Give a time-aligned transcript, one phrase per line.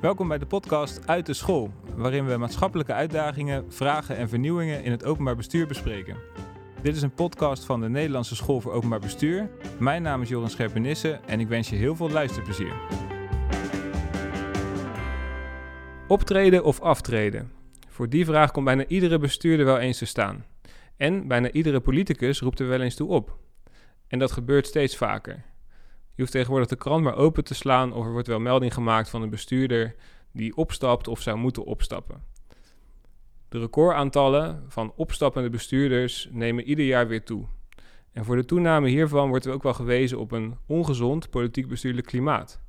[0.00, 4.90] Welkom bij de podcast Uit de School, waarin we maatschappelijke uitdagingen, vragen en vernieuwingen in
[4.90, 6.16] het openbaar bestuur bespreken.
[6.82, 9.50] Dit is een podcast van de Nederlandse School voor Openbaar Bestuur.
[9.78, 12.72] Mijn naam is Joran Scherpenisse en ik wens je heel veel luisterplezier.
[16.08, 17.52] Optreden of aftreden?
[17.88, 20.44] Voor die vraag komt bijna iedere bestuurder wel eens te staan.
[20.96, 23.38] En bijna iedere politicus roept er wel eens toe op.
[24.08, 25.44] En dat gebeurt steeds vaker.
[26.18, 29.08] Je hoeft tegenwoordig de krant maar open te slaan of er wordt wel melding gemaakt
[29.08, 29.94] van een bestuurder
[30.32, 32.22] die opstapt of zou moeten opstappen.
[33.48, 37.46] De recordaantallen van opstappende bestuurders nemen ieder jaar weer toe.
[38.12, 42.60] En voor de toename hiervan wordt er ook wel gewezen op een ongezond politiek-bestuurlijk klimaat.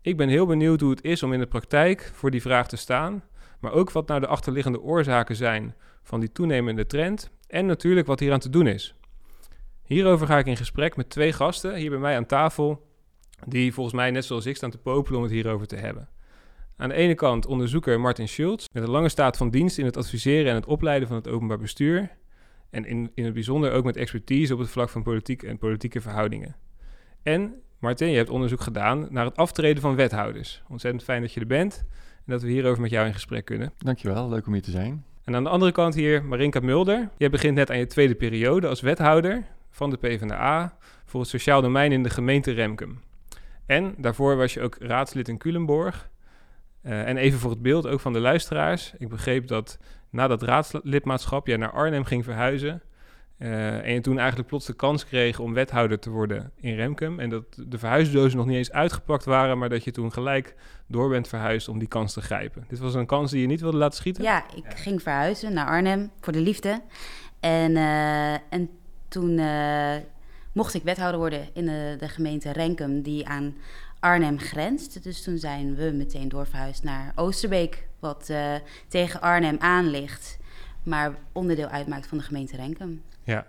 [0.00, 2.76] Ik ben heel benieuwd hoe het is om in de praktijk voor die vraag te
[2.76, 3.22] staan,
[3.60, 8.20] maar ook wat nou de achterliggende oorzaken zijn van die toenemende trend en natuurlijk wat
[8.20, 8.94] hier aan te doen is.
[9.92, 12.86] Hierover ga ik in gesprek met twee gasten hier bij mij aan tafel,
[13.46, 16.08] die volgens mij net zoals ik staan te popelen om het hierover te hebben.
[16.76, 19.96] Aan de ene kant onderzoeker Martin Schultz, met een lange staat van dienst in het
[19.96, 22.10] adviseren en het opleiden van het openbaar bestuur.
[22.70, 26.00] En in, in het bijzonder ook met expertise op het vlak van politiek en politieke
[26.00, 26.56] verhoudingen.
[27.22, 30.62] En Martin, je hebt onderzoek gedaan naar het aftreden van wethouders.
[30.68, 31.84] Ontzettend fijn dat je er bent
[32.16, 33.72] en dat we hierover met jou in gesprek kunnen.
[33.78, 35.04] Dankjewel, leuk om hier te zijn.
[35.24, 37.08] En aan de andere kant hier Marinka Mulder.
[37.16, 41.62] Jij begint net aan je tweede periode als wethouder van de PvdA voor het sociaal
[41.62, 43.00] domein in de gemeente Remkem.
[43.66, 46.10] En daarvoor was je ook raadslid in Culemborg.
[46.82, 48.92] Uh, en even voor het beeld ook van de luisteraars.
[48.98, 49.78] Ik begreep dat
[50.10, 52.82] na dat raadslidmaatschap jij naar Arnhem ging verhuizen.
[53.38, 57.20] Uh, en je toen eigenlijk plots de kans kreeg om wethouder te worden in Remkem.
[57.20, 60.54] En dat de verhuisdozen nog niet eens uitgepakt waren, maar dat je toen gelijk
[60.86, 62.64] door bent verhuisd om die kans te grijpen.
[62.68, 64.22] Dit was een kans die je niet wilde laten schieten?
[64.22, 66.82] Ja, ik ging verhuizen naar Arnhem voor de liefde.
[67.40, 68.70] En, uh, en
[69.12, 69.94] toen uh,
[70.52, 73.54] mocht ik wethouder worden in de, de, gemeente Renkum, die aan
[74.00, 75.02] Arnhem grenst.
[75.02, 78.54] Dus toen zijn we meteen doorverhuisd naar Oosterbeek, wat uh,
[78.88, 80.38] tegen Arnhem aan ligt,
[80.82, 83.02] maar onderdeel uitmaakt van de gemeente Renkum.
[83.22, 83.46] Ja,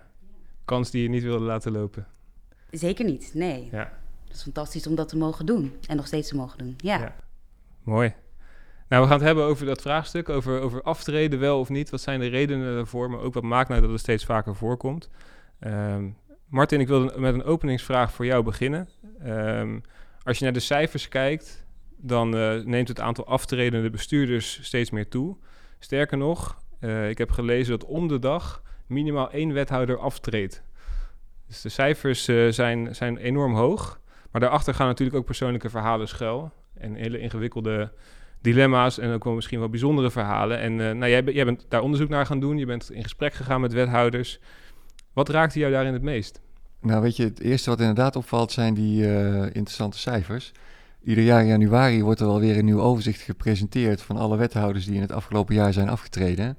[0.64, 2.06] kans die je niet wilde laten lopen.
[2.70, 3.68] Zeker niet, nee.
[3.70, 3.92] Ja.
[4.24, 6.74] Het is fantastisch om dat te mogen doen en nog steeds te mogen doen.
[6.76, 6.98] Ja.
[6.98, 7.14] ja.
[7.82, 8.14] Mooi.
[8.88, 11.90] Nou, we gaan het hebben over dat vraagstuk, over, over aftreden wel of niet.
[11.90, 15.08] Wat zijn de redenen daarvoor, maar ook wat maakt nou dat het steeds vaker voorkomt.
[15.60, 16.16] Um,
[16.48, 18.88] Martin, ik wil met een openingsvraag voor jou beginnen.
[19.26, 19.82] Um,
[20.22, 21.66] als je naar de cijfers kijkt,
[21.96, 25.36] dan uh, neemt het aantal aftredende bestuurders steeds meer toe.
[25.78, 30.62] Sterker nog, uh, ik heb gelezen dat om de dag minimaal één wethouder aftreedt.
[31.46, 34.00] Dus de cijfers uh, zijn, zijn enorm hoog.
[34.30, 36.52] Maar daarachter gaan natuurlijk ook persoonlijke verhalen schuil.
[36.74, 37.92] En hele ingewikkelde
[38.40, 40.58] dilemma's en ook wel misschien wel bijzondere verhalen.
[40.58, 42.58] En nou, jij bent daar onderzoek naar gaan doen.
[42.58, 44.40] Je bent in gesprek gegaan met wethouders.
[45.14, 46.40] Wat raakte jou daarin het meest?
[46.80, 50.52] Nou, weet je, het eerste wat inderdaad opvalt zijn die uh, interessante cijfers.
[51.04, 54.94] Ieder jaar in januari wordt er alweer een nieuw overzicht gepresenteerd van alle wethouders die
[54.94, 56.58] in het afgelopen jaar zijn afgetreden.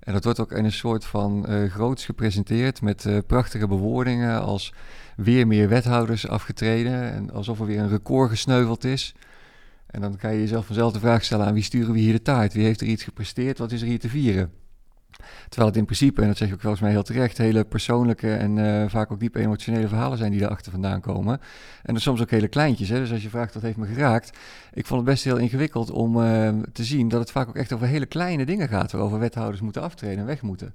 [0.00, 4.40] En dat wordt ook in een soort van uh, groots gepresenteerd met uh, prachtige bewoordingen
[4.40, 4.74] als
[5.16, 9.14] weer meer wethouders afgetreden en alsof er weer een record gesneuveld is.
[9.86, 12.22] En dan kan je jezelf vanzelf de vraag stellen aan wie sturen we hier de
[12.22, 12.52] taart?
[12.52, 13.58] Wie heeft er iets gepresteerd?
[13.58, 14.52] Wat is er hier te vieren?
[15.50, 18.34] Terwijl het in principe, en dat zeg ik ook volgens mij heel terecht, hele persoonlijke
[18.34, 21.40] en uh, vaak ook diep emotionele verhalen zijn die daarachter vandaan komen.
[21.82, 22.88] En er soms ook hele kleintjes.
[22.88, 22.98] Hè?
[22.98, 24.38] Dus als je vraagt wat heeft me geraakt,
[24.72, 27.72] ik vond het best heel ingewikkeld om uh, te zien dat het vaak ook echt
[27.72, 30.74] over hele kleine dingen gaat, waarover wethouders moeten aftreden en weg moeten.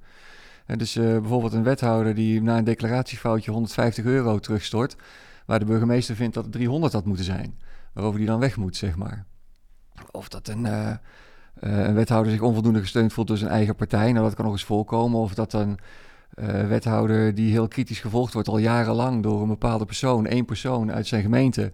[0.66, 4.96] En dus uh, bijvoorbeeld een wethouder die na een declaratiefoutje 150 euro terugstort,
[5.46, 7.59] waar de burgemeester vindt dat het 300 had moeten zijn,
[7.94, 9.25] waarover die dan weg moet, zeg maar.
[10.12, 10.66] Of dat een
[11.60, 14.12] een wethouder zich onvoldoende gesteund voelt door zijn eigen partij.
[14.12, 15.20] Nou, dat kan nog eens voorkomen.
[15.20, 15.78] Of dat een
[16.36, 20.92] uh, wethouder die heel kritisch gevolgd wordt al jarenlang door een bepaalde persoon, één persoon
[20.92, 21.72] uit zijn gemeente,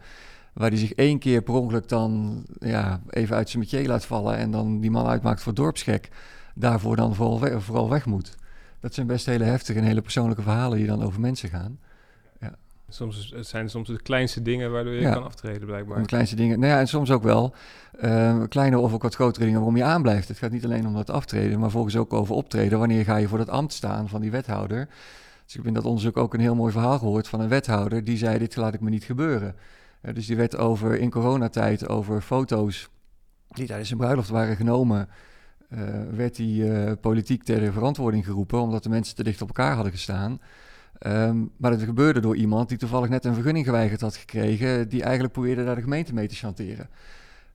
[0.53, 4.37] waar die zich één keer per ongeluk dan ja, even uit zijn metier laat vallen
[4.37, 6.09] en dan die man uitmaakt voor dorpsgek,
[6.55, 8.35] daarvoor dan vooral weg, vooral weg moet.
[8.79, 11.79] Dat zijn best hele heftige en hele persoonlijke verhalen die dan over mensen gaan.
[12.93, 16.01] Soms het zijn soms de kleinste dingen waardoor je kan aftreden, blijkbaar.
[16.01, 16.59] De kleinste dingen.
[16.59, 17.55] Nou ja, en soms ook wel
[18.01, 20.27] uh, kleine of ook wat grotere dingen waarom je aanblijft.
[20.27, 22.79] Het gaat niet alleen om dat aftreden, maar volgens ook over optreden.
[22.79, 24.85] Wanneer ga je voor dat ambt staan van die wethouder?
[25.43, 28.03] Dus ik heb in dat onderzoek ook een heel mooi verhaal gehoord van een wethouder
[28.03, 29.55] die zei: Dit laat ik me niet gebeuren.
[30.01, 32.89] Uh, dus die werd over in coronatijd over foto's
[33.47, 35.09] die tijdens zijn bruiloft waren genomen.
[35.69, 35.79] Uh,
[36.15, 40.39] werd die politiek ter verantwoording geroepen omdat de mensen te dicht op elkaar hadden gestaan.
[41.07, 45.03] Um, maar dat gebeurde door iemand die toevallig net een vergunning geweigerd had gekregen, die
[45.03, 46.89] eigenlijk probeerde daar de gemeente mee te chanteren.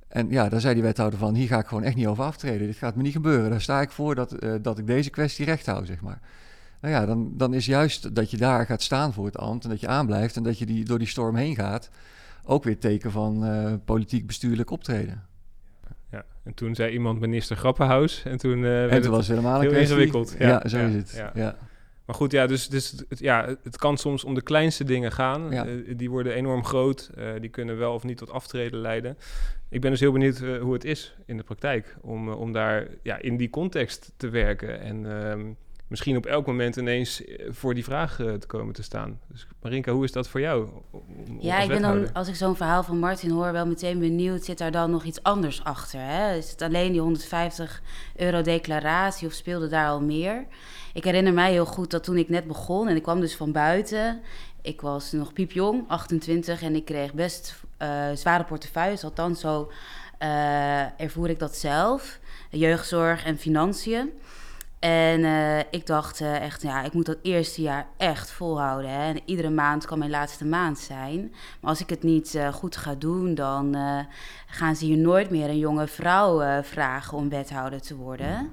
[0.09, 2.67] En ja, daar zei die wethouder van, hier ga ik gewoon echt niet over aftreden.
[2.67, 3.51] Dit gaat me niet gebeuren.
[3.51, 6.21] Daar sta ik voor dat, uh, dat ik deze kwestie recht hou, zeg maar.
[6.81, 9.71] Nou ja, dan, dan is juist dat je daar gaat staan voor het ambt en
[9.71, 11.91] dat je aanblijft en dat je die, door die storm heen gaat,
[12.45, 15.23] ook weer teken van uh, politiek bestuurlijk optreden.
[16.11, 16.25] ja.
[16.43, 18.23] En toen zei iemand minister Grappenhaus.
[18.25, 19.89] En toen, uh, en toen was het helemaal heel kwestie.
[19.89, 20.35] ingewikkeld.
[20.39, 21.31] Ja, Ja, zo ja, is het.
[21.35, 21.57] ja.
[22.07, 25.51] Maar goed, ja, dus, dus het, ja, het kan soms om de kleinste dingen gaan.
[25.51, 25.67] Ja.
[25.67, 27.11] Eh, die worden enorm groot.
[27.17, 29.19] Eh, die kunnen wel of niet tot aftreden leiden.
[29.69, 31.97] Ik ben dus heel benieuwd eh, hoe het is in de praktijk.
[32.01, 34.81] Om, om daar ja, in die context te werken.
[34.81, 35.47] En ehm,
[35.89, 39.21] misschien op elk moment ineens voor die vraag te komen te staan.
[39.29, 40.69] Dus Marinka, hoe is dat voor jou?
[40.91, 43.67] om- om- Ja, als ik ben dan, als ik zo'n verhaal van Martin hoor, wel
[43.67, 44.45] meteen benieuwd.
[44.45, 46.01] Zit daar dan nog iets anders achter?
[46.01, 46.37] Hè?
[46.37, 47.83] Is het alleen die 150
[48.17, 50.47] euro declaratie of speelde daar al meer?
[50.97, 53.53] Ik herinner mij heel goed dat toen ik net begon en ik kwam dus van
[53.53, 54.21] buiten.
[54.63, 59.05] Ik was nog piepjong, 28, en ik kreeg best eh, zware portefeuilles.
[59.05, 59.71] Althans, zo
[60.19, 62.19] eh, ervoer ik dat zelf.
[62.51, 64.13] Jeugdzorg en financiën.
[64.79, 68.91] En eh, ik dacht echt, ja, ik moet dat eerste jaar echt volhouden.
[68.91, 69.09] Hè?
[69.09, 71.21] En iedere maand kan mijn laatste maand zijn.
[71.61, 73.77] Maar als ik het niet goed ga doen, dan
[74.47, 78.51] gaan ze hier nooit meer een jonge vrouw vragen om wethouder te worden.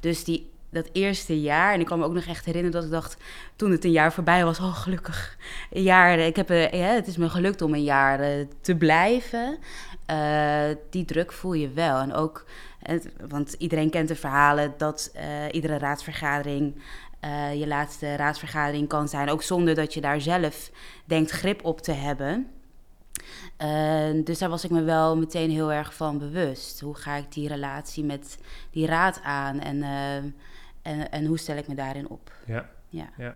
[0.00, 2.90] Dus die, dat eerste jaar, en ik kan me ook nog echt herinneren dat ik
[2.90, 3.16] dacht,
[3.56, 5.36] toen het een jaar voorbij was, oh gelukkig,
[5.70, 9.58] een jaar, ik heb, eh, het is me gelukt om een jaar eh, te blijven.
[10.06, 11.98] Eh, die druk voel je wel.
[11.98, 12.44] En ook,
[13.28, 16.74] want iedereen kent de verhalen dat eh, iedere raadsvergadering
[17.20, 19.30] eh, je laatste raadsvergadering kan zijn.
[19.30, 20.70] Ook zonder dat je daar zelf
[21.04, 22.46] denkt grip op te hebben.
[23.56, 26.80] Eh, dus daar was ik me wel meteen heel erg van bewust.
[26.80, 28.38] Hoe ga ik die relatie met
[28.70, 30.30] die raad aan en, eh,
[30.86, 32.32] en, en hoe stel ik me daarin op?
[32.46, 32.68] Ja.
[32.88, 33.34] Ja.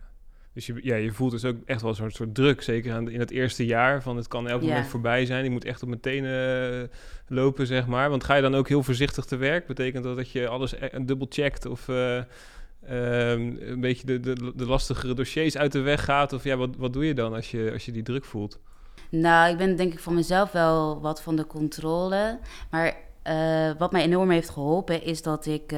[0.54, 3.12] Dus je, ja, je voelt dus ook echt wel zo'n soort druk, zeker aan de-
[3.12, 4.02] in het eerste jaar.
[4.02, 4.68] Van het kan elk Ja.
[4.68, 5.44] moment voorbij zijn.
[5.44, 6.88] Je moet echt op mijn tenen eh,
[7.26, 8.10] lopen, zeg maar.
[8.10, 9.66] Want ga je dan ook heel voorzichtig te werk?
[9.66, 14.52] Betekent dat dat je alles e- dubbel checkt of eh, ehm, een beetje de, de,
[14.56, 16.32] de lastigere dossiers uit de weg gaat?
[16.32, 18.58] Of ja, wat, wat doe je dan als je, als je die druk voelt?
[19.10, 22.38] Nou, ik ben denk ik van mezelf wel wat van de controle.
[22.70, 25.72] Maar eh, wat mij enorm heeft geholpen is dat ik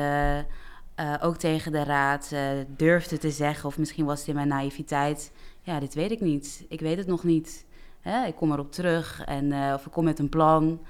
[0.94, 4.48] eh, ook tegen de raad eh, durfde te zeggen, of misschien was het in mijn
[4.48, 6.64] naïviteit, ja, dit weet ik niet.
[6.68, 7.64] Ik weet het nog niet.
[8.00, 8.26] Hè?
[8.26, 10.80] Ik kom erop terug en, eh, of ik kom met een plan.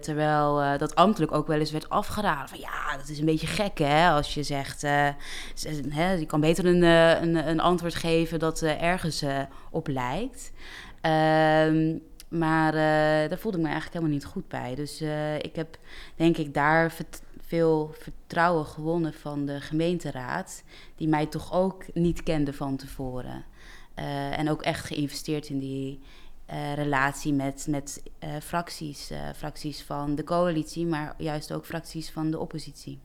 [0.00, 2.48] Terwijl dat ambtelijk ook wel eens werd afgeraden.
[2.48, 4.10] Van ja, dat is een beetje gek hè.
[4.10, 9.24] Als je zegt, je kan beter een, een, een antwoord geven dat ergens
[9.70, 10.52] op lijkt.
[11.00, 11.96] Ehm,
[12.28, 12.72] maar
[13.28, 14.74] daar voelde ik me eigenlijk helemaal niet goed bij.
[14.74, 15.00] Dus
[15.40, 15.78] ik heb
[16.16, 16.90] denk ik daar
[17.48, 20.62] veel vertrouwen gewonnen van de gemeenteraad.
[20.96, 23.44] Die mij toch ook niet kende van tevoren.
[23.94, 26.00] Eh, en ook echt geïnvesteerd in die
[26.46, 29.12] eh, relatie met, met eh, fracties.
[29.34, 33.00] fracties van de coalitie, maar juist ook fracties van de oppositie.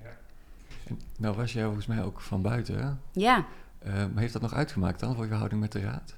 [0.87, 2.91] En Nou was jij volgens mij ook van buiten, hè?
[3.21, 3.45] Ja.
[3.83, 6.15] Eh, maar heeft dat nog uitgemaakt dan voor je verhouding met de raad?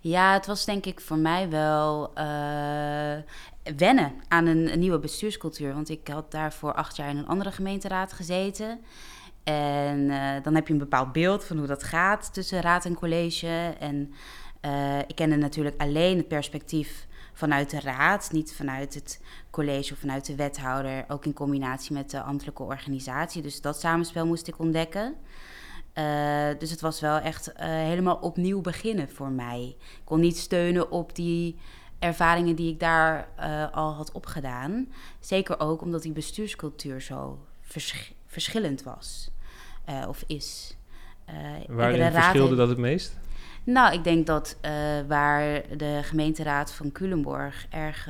[0.00, 3.16] Ja, het was denk ik voor mij wel eh,
[3.76, 5.74] wennen aan een, nieuwe bestuurscultuur.
[5.74, 8.80] Want ik had daarvoor acht jaar in een andere gemeenteraad gezeten.
[9.44, 12.94] En eh, dan heb je een bepaald beeld van hoe dat gaat tussen raad en
[12.94, 13.74] college.
[13.78, 14.12] En
[14.60, 19.98] eh, ik kende natuurlijk alleen het perspectief vanuit de raad, niet vanuit het college of
[19.98, 21.04] vanuit de wethouder.
[21.08, 23.42] Ook in combinatie met de ambtelijke organisatie.
[23.42, 25.16] Dus dat samenspel moest ik ontdekken.
[25.98, 29.76] Eh, dus het was wel echt eh, helemaal opnieuw beginnen voor mij.
[29.78, 31.56] Ik kon niet steunen op die
[31.98, 34.88] ervaringen die ik daar eh, al had opgedaan.
[35.20, 39.30] Zeker ook omdat die bestuurscultuur zo versch- verschillend was.
[40.08, 40.76] of is.
[41.68, 43.16] Waarin verschilde dat het meest?
[43.64, 44.56] nou, ik denk dat
[45.06, 48.08] waar de gemeenteraad van Culemborg erg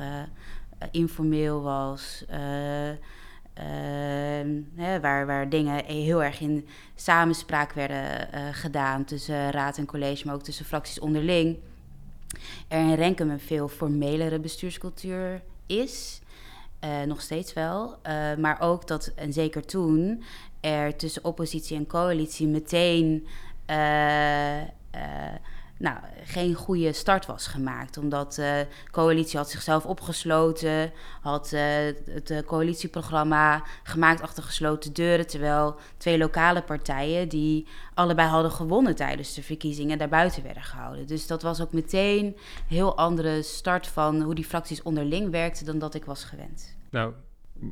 [0.91, 2.25] informeel was,
[4.75, 10.25] hè, waar, waar dingen heel erg in samenspraak werden eh, gedaan tussen raad en college,
[10.25, 11.57] maar ook tussen fracties onderling,
[12.67, 16.21] er in Renkum een veel formelere bestuurscultuur is.
[16.79, 17.97] Eh, nog steeds wel.
[18.01, 20.23] Eh, maar ook dat, en zeker toen,
[20.59, 23.27] er tussen oppositie en coalitie meteen
[25.79, 27.97] nou, geen goede start was gemaakt.
[27.97, 31.61] Omdat de coalitie had zichzelf opgesloten, had eh,
[32.05, 35.27] het eh, coalitieprogramma gemaakt achter gesloten deuren.
[35.27, 41.07] Terwijl twee lokale partijen die allebei hadden gewonnen tijdens de verkiezingen daarbuiten werden gehouden.
[41.07, 42.35] Dus dat was ook meteen een
[42.67, 46.77] heel andere start van hoe die fracties onderling werkten dan dat ik was gewend.
[46.89, 47.13] Nou,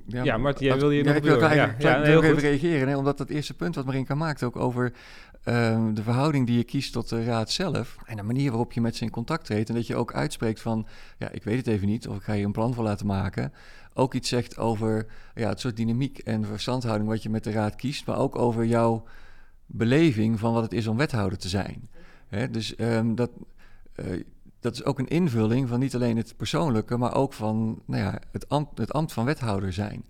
[0.06, 2.42] Ja, Martin, jij wilde hier nog ik wil eigenlijk Ja, ja, heel even goed.
[2.42, 4.94] reageren, hè, omdat dat eerste punt wat Marinka maakt ook over
[5.48, 8.82] ehm, de verhouding die je kiest tot de raad zelf en de manier waarop je
[8.82, 10.88] met ze in contact treedt en dat je ook uitspreekt van,
[11.18, 13.54] ja, ik weet het even niet of ik ga hier een plan voor laten maken.
[13.94, 17.76] Ook iets zegt over ja, het soort dynamiek en verstandhouding wat je met de raad
[17.76, 19.04] kiest, maar ook over jouw
[19.66, 21.90] beleving van wat het is om wethouder te zijn.
[22.52, 23.32] Dus ehm, dat,
[23.96, 24.24] eh,
[24.60, 28.20] dat is ook een invulling van niet alleen het persoonlijke, maar ook van nou ja,
[28.32, 30.06] het, het ambt van wethouder zijn.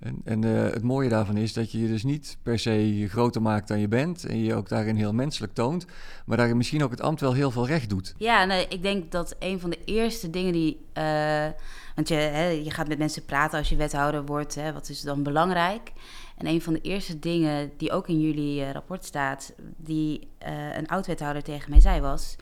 [0.00, 3.42] En, en uh, het mooie daarvan is dat je je dus niet per se groter
[3.42, 4.24] maakt dan je bent.
[4.24, 5.86] En je ook daarin heel menselijk toont.
[6.26, 8.14] Maar daarin misschien ook het ambt wel heel veel recht doet.
[8.16, 10.80] Ja, nee, ik denk dat een van de eerste dingen die.
[10.98, 11.46] Uh,
[11.94, 14.54] want je, hè, je gaat met mensen praten als je wethouder wordt.
[14.54, 15.92] Hè, wat is dan belangrijk?
[16.36, 19.52] En een van de eerste dingen die ook in jullie uh, rapport staat.
[19.76, 20.28] Die
[20.74, 22.36] een oud-wethouder tegen mij zei was.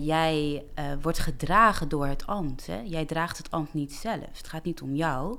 [0.00, 0.64] jij
[1.02, 2.66] wordt gedragen door het ambt.
[2.66, 2.80] Hè?
[2.84, 4.38] Jij draagt het ambt niet zelf.
[4.38, 5.38] Het gaat niet om jou.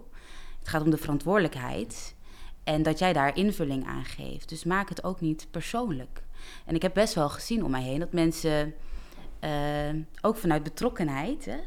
[0.61, 2.15] Het gaat om de verantwoordelijkheid
[2.63, 4.49] en dat jij daar invulling aan geeft.
[4.49, 6.23] Dus maak het ook niet persoonlijk.
[6.65, 8.73] En ik heb best wel gezien om mij heen dat mensen,
[9.41, 11.59] uh, ook vanuit betrokkenheid, hè,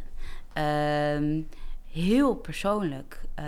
[1.18, 1.44] uh,
[1.90, 3.44] heel persoonlijk uh,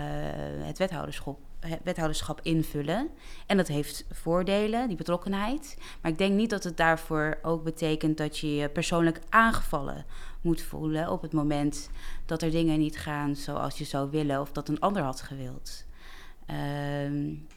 [0.65, 1.39] het wethouderschap,
[1.83, 3.09] wethouderschap invullen.
[3.45, 5.77] En dat heeft voordelen, die betrokkenheid.
[6.01, 10.05] Maar ik denk niet dat het daarvoor ook betekent dat je je persoonlijk aangevallen
[10.47, 11.89] moet voelen op het moment
[12.25, 15.85] dat er dingen niet gaan zoals je zou willen of dat een ander had gewild.
[17.05, 17.47] Um,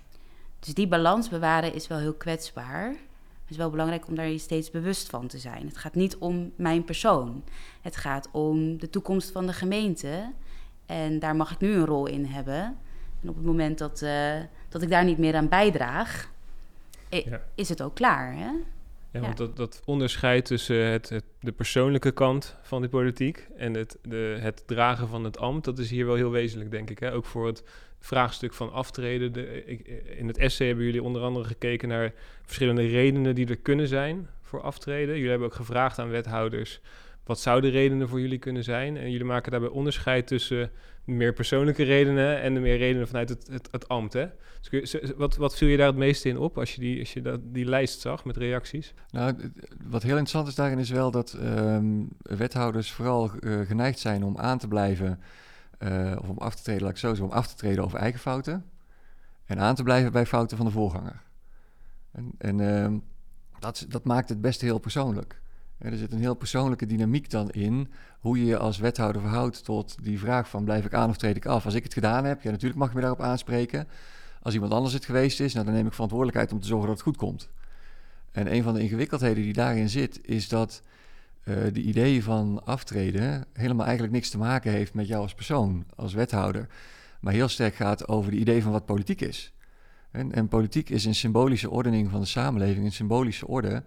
[0.59, 2.89] dus die balans bewaren is wel heel kwetsbaar.
[2.89, 5.67] Het is wel belangrijk om daar je steeds bewust van te zijn.
[5.67, 7.45] Het gaat niet om mijn persoon.
[7.81, 10.33] Het gaat om de toekomst van de gemeente.
[10.87, 12.79] En daar mag ik nu een rol in hebben.
[13.23, 14.35] En op het moment dat, uh,
[14.69, 16.31] dat ik daar niet meer aan bijdraag,
[17.09, 17.41] ja.
[17.55, 18.35] is het ook klaar.
[18.35, 18.51] Hè?
[19.13, 23.75] Ja, want dat, dat onderscheid tussen het, het, de persoonlijke kant van de politiek en
[23.75, 26.99] het, de, het dragen van het ambt, dat is hier wel heel wezenlijk, denk ik.
[26.99, 27.13] Hè?
[27.13, 27.65] Ook voor het
[27.99, 29.33] vraagstuk van aftreden.
[29.33, 32.13] De, ik, in het essay hebben jullie onder andere gekeken naar
[32.45, 35.15] verschillende redenen die er kunnen zijn voor aftreden.
[35.15, 36.81] Jullie hebben ook gevraagd aan wethouders
[37.31, 38.97] wat zouden redenen voor jullie kunnen zijn?
[38.97, 40.71] En jullie maken daarbij onderscheid tussen
[41.17, 44.13] meer persoonlijke redenen en de meer redenen vanuit het, het, het ambt.
[44.13, 44.27] Hè?
[44.71, 47.23] Dus wat, wat viel je daar het meeste in op als je, die, als je
[47.23, 48.95] dat, die lijst zag met reacties?
[49.11, 49.53] Nou,
[49.83, 54.39] wat heel interessant is daarin is wel dat um, wethouders vooral uh, geneigd zijn om
[54.39, 55.21] aan te blijven,
[55.79, 57.99] uh, of om af te treden, laat ik zo zeggen, om af te treden over
[57.99, 58.65] eigen fouten.
[59.45, 61.23] En aan te blijven bij fouten van de voorganger.
[62.13, 62.99] En, en uh,
[63.59, 65.41] dat, dat maakt het best heel persoonlijk.
[65.81, 67.89] Er zit een heel persoonlijke dynamiek dan in
[68.21, 71.37] hoe je je als wethouder verhoudt tot die vraag van blijf ik aan of treed
[71.37, 71.65] ik af.
[71.65, 73.89] Als ik het gedaan heb, ja natuurlijk mag je me daarop aanspreken.
[74.43, 76.97] Als iemand anders het geweest is, nou, dan neem ik verantwoordelijkheid om te zorgen dat
[76.97, 77.49] het goed komt.
[78.33, 80.83] En een van de ingewikkeldheden die daarin zit, is dat
[81.45, 85.85] uh, de idee van aftreden helemaal eigenlijk niks te maken heeft met jou als persoon,
[85.97, 86.67] als wethouder.
[87.21, 89.53] Maar heel sterk gaat over de idee van wat politiek is.
[90.11, 93.83] En, en politiek is een symbolische ordening van de samenleving, een symbolische orde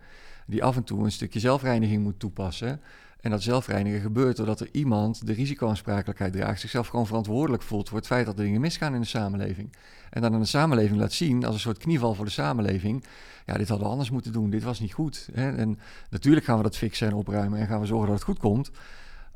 [0.47, 2.81] die af en toe een stukje zelfreiniging moet toepassen.
[3.21, 7.97] En dat zelfreinigen gebeurt doordat er iemand de risicoaansprakelijkheid draagt, zichzelf gewoon verantwoordelijk voelt voor
[7.97, 9.75] het feit dat er dingen misgaan in de samenleving.
[10.09, 13.03] En dan aan de samenleving laat zien, als een soort knieval voor de samenleving,
[13.45, 15.29] ja, dit hadden we anders moeten doen, dit was niet goed.
[15.33, 15.55] Hè?
[15.55, 18.39] En natuurlijk gaan we dat fixen en opruimen en gaan we zorgen dat het goed
[18.39, 18.71] komt.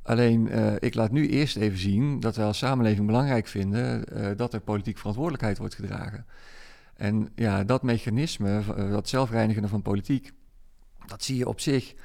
[0.04, 4.28] Alleen, uh, ik laat nu eerst even zien dat wij als samenleving belangrijk vinden uh,
[4.36, 6.26] dat er politiek verantwoordelijkheid wordt gedragen.
[6.96, 10.32] En ja, dat mechanisme, uh, dat zelfreinigende van politiek,
[11.08, 11.96] dat zie je op zich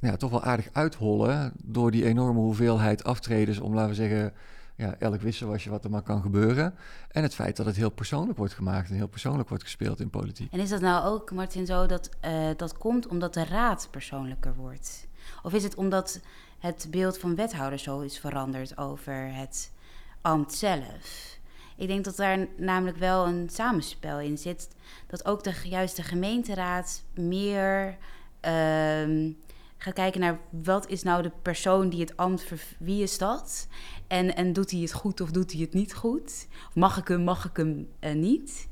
[0.00, 4.32] ja, toch wel aardig uithollen door die enorme hoeveelheid aftredens om, laten we zeggen,
[4.76, 6.74] ja, elk wisselwasje wat er maar kan gebeuren.
[7.10, 10.10] En het feit dat het heel persoonlijk wordt gemaakt en heel persoonlijk wordt gespeeld in
[10.10, 10.52] politiek.
[10.52, 14.54] En is dat nou ook, Martin, zo dat uh, dat komt omdat de raad persoonlijker
[14.54, 15.06] wordt?
[15.42, 16.20] Of is het omdat
[16.58, 19.72] het beeld van wethouder zo is veranderd over het
[20.20, 21.38] ambt zelf?
[21.76, 24.68] Ik denk dat daar namelijk wel een samenspel in zit.
[25.06, 27.96] Dat ook de juiste gemeenteraad meer
[28.46, 29.36] um,
[29.76, 33.68] gaat kijken naar wat is nou de persoon die het ambt, wie is dat?
[34.06, 36.46] En, en doet hij het goed of doet hij het niet goed?
[36.74, 38.68] Mag ik hem, mag ik hem uh, niet?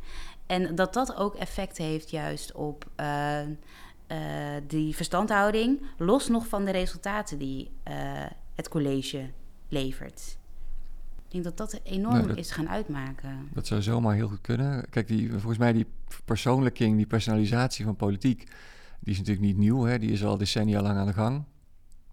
[0.46, 4.16] En dat dat ook effect heeft juist op uh, uh,
[4.66, 7.70] die verstandhouding, los nog van de resultaten die
[8.54, 9.30] het college
[9.68, 10.38] levert.
[11.30, 13.48] Ik denk dat dat enorm dat, is gaan uitmaken.
[13.52, 14.90] Dat zou zomaar heel goed kunnen.
[14.90, 15.86] Kijk, die, volgens mij die
[16.24, 18.48] persoonlijking, die personalisatie van politiek
[19.00, 19.98] die is natuurlijk niet nieuw, hè?
[19.98, 21.44] die is al decennia lang aan de gang.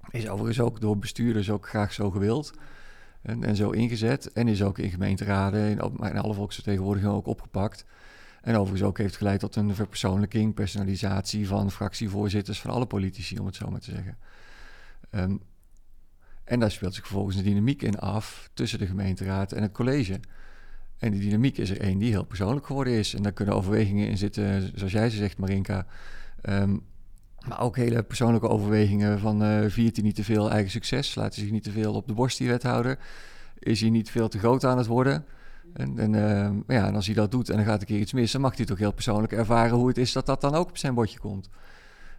[0.09, 2.53] Is overigens ook door bestuurders ook graag zo gewild
[3.21, 4.31] en, en zo ingezet.
[4.31, 7.85] En is ook in gemeenteraden en in alle volksvertegenwoordigingen ook opgepakt.
[8.41, 13.45] En overigens ook heeft geleid tot een verpersoonlijking, personalisatie van fractievoorzitters van alle politici, om
[13.45, 14.17] het zo maar te zeggen.
[15.11, 15.41] Um,
[16.43, 20.19] en daar speelt zich vervolgens een dynamiek in af tussen de gemeenteraad en het college.
[20.97, 23.13] En die dynamiek is er één die heel persoonlijk geworden is.
[23.13, 25.85] En daar kunnen overwegingen in zitten, zoals jij ze zegt, Marinka,
[26.49, 26.81] Um,
[27.47, 31.15] maar ook hele persoonlijke overwegingen van uh, viert hij niet te veel eigen succes?
[31.15, 32.97] Laat hij zich niet te veel op de borst, die wethouder?
[33.59, 35.25] Is hij niet veel te groot aan het worden?
[35.73, 38.13] En, en, uh, ja, en als hij dat doet en dan gaat een keer iets
[38.13, 40.69] mis, dan mag hij toch heel persoonlijk ervaren hoe het is dat dat dan ook
[40.69, 41.49] op zijn bordje komt.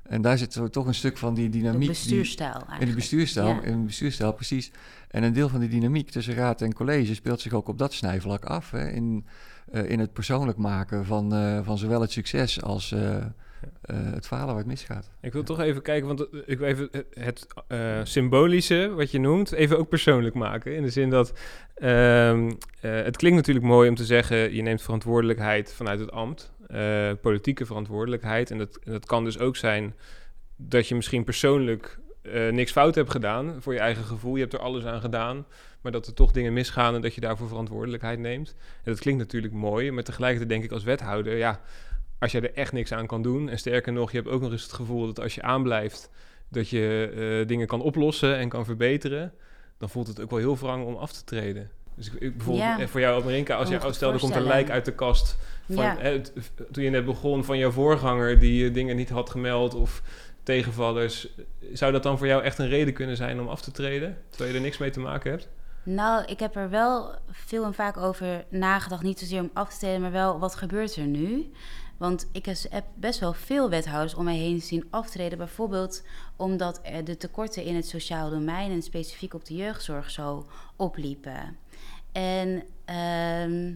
[0.03, 1.79] En daar zit toch een stuk van die De dynamiek.
[1.81, 2.81] die- bestuurstijl eigenlijk.
[2.81, 3.63] in de bestuurstijl, Ja.
[3.63, 4.71] in de bestuurstijl, precies.
[5.11, 7.93] En een deel van die dynamiek tussen raad en college speelt zich ook op dat
[7.93, 8.71] snijvlak af.
[8.71, 9.27] Hè, in,
[9.73, 12.95] eh, in het persoonlijk maken van, eh, van zowel het succes als
[13.81, 15.11] eh, het falen waar het misgaat.
[15.21, 19.53] Ik wil toch even kijken, want ik wil even het, eh, symbolische, wat je noemt,
[19.53, 20.77] even ook persoonlijk maken.
[20.77, 21.33] In de zin dat
[21.75, 22.51] ehm,
[22.81, 26.53] eh, het klinkt natuurlijk mooi om te zeggen, je neemt verantwoordelijkheid vanuit het ambt,
[27.21, 28.51] politieke verantwoordelijkheid.
[28.51, 29.95] En dat, en dat kan dus ook zijn
[30.57, 31.99] dat je misschien persoonlijk
[32.51, 34.35] niks fout hebt gedaan voor je eigen gevoel.
[34.35, 35.47] Je hebt er alles aan gedaan,
[35.81, 38.55] maar dat er toch dingen misgaan en dat je daarvoor verantwoordelijkheid neemt.
[38.85, 41.61] En dat klinkt natuurlijk mooi, maar tegelijkertijd denk ik als wethouder, ja,
[42.19, 43.49] als je er echt niks aan kan doen.
[43.49, 46.11] En sterker nog, je hebt ook nog eens het gevoel dat als je aanblijft,
[46.49, 47.11] dat je
[47.41, 49.33] eh, dingen kan oplossen en kan verbeteren.
[49.79, 51.71] Dan voelt het ook wel heel wrang om af te treden.
[51.95, 52.79] Dus ik, ik bijvoorbeeld Ja.
[52.79, 55.37] eh, voor jou, Marinka, als Kan je stel er komt een lijk uit de kast
[55.67, 55.97] van Ja.
[55.99, 56.21] hè,
[56.73, 60.03] toen je net begon van jouw voorganger die eh, dingen niet had gemeld of
[60.43, 61.29] tegenvallers.
[61.73, 64.51] Zou dat dan voor jou echt een reden kunnen zijn om af te treden, terwijl
[64.51, 65.49] je er niks mee te maken hebt?
[65.83, 69.03] Nou, ik heb er wel veel en vaak over nagedacht.
[69.03, 71.51] Niet zozeer om af te stellen, maar wel wat gebeurt er nu?
[71.99, 75.39] Want ik heb best wel veel wethouders om mij heen zien aftreden.
[75.39, 76.03] Bijvoorbeeld
[76.37, 81.57] omdat de tekorten in het sociaal domein en specifiek op de jeugdzorg zo opliepen.
[82.13, 83.67] En ehm,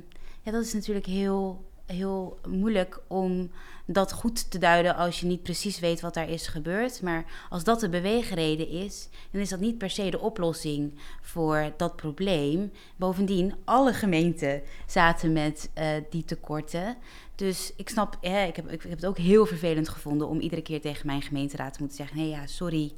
[0.42, 3.50] ja, dat is natuurlijk heel, heel moeilijk om
[3.86, 7.02] dat goed te duiden als je niet precies weet wat daar is gebeurd.
[7.02, 11.72] Maar als dat de beweegreden is, dan is dat niet per se de oplossing voor
[11.76, 12.72] dat probleem.
[12.96, 16.96] Bovendien, alle gemeenten zaten met eh, die tekorten.
[17.34, 20.62] Dus ik snap, hè, ik, heb, ik heb het ook heel vervelend gevonden om iedere
[20.62, 22.92] keer tegen mijn gemeenteraad te moeten zeggen: nee, ja, sorry.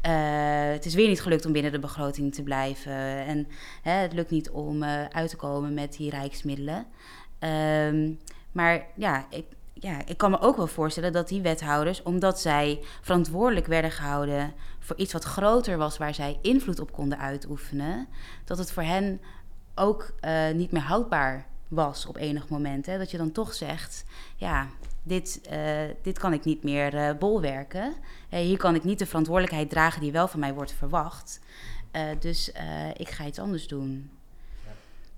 [0.00, 3.26] eh, het is weer niet gelukt om binnen de begroting te blijven.
[3.26, 3.48] En
[3.82, 6.86] het lukt niet om eh, uit te komen met die rijksmiddelen.
[7.42, 8.12] Ehm,
[8.52, 12.80] maar ja ik, ja, ik kan me ook wel voorstellen dat die wethouders, omdat zij
[13.00, 18.08] verantwoordelijk werden gehouden voor iets wat groter was, waar zij invloed op konden uitoefenen,
[18.44, 19.20] dat het voor hen
[19.74, 22.86] ook eh, niet meer houdbaar was op enig moment.
[22.86, 22.98] Hè?
[22.98, 24.04] Dat je dan toch zegt,
[24.36, 24.68] ja,
[25.02, 27.94] dit, eh, dit kan ik niet meer eh, bolwerken.
[28.28, 31.40] Hier kan ik niet de verantwoordelijkheid dragen die wel van mij wordt verwacht.
[32.18, 32.52] Dus
[32.96, 34.10] ik ga iets anders doen.